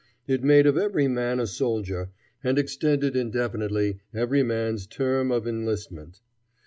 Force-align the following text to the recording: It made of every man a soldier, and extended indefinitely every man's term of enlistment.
It 0.25 0.43
made 0.43 0.65
of 0.65 0.79
every 0.79 1.07
man 1.07 1.39
a 1.39 1.45
soldier, 1.45 2.09
and 2.43 2.57
extended 2.57 3.15
indefinitely 3.15 3.99
every 4.15 4.41
man's 4.41 4.87
term 4.87 5.29
of 5.31 5.45
enlistment. 5.47 6.21